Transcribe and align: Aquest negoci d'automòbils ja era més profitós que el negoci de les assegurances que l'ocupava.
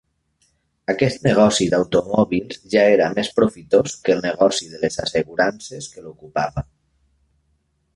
Aquest 0.93 1.21
negoci 1.27 1.67
d'automòbils 1.73 2.59
ja 2.75 2.87
era 2.95 3.11
més 3.19 3.31
profitós 3.41 3.97
que 4.09 4.17
el 4.17 4.27
negoci 4.27 4.75
de 4.75 4.85
les 4.85 5.01
assegurances 5.09 5.95
que 5.95 6.09
l'ocupava. 6.09 6.71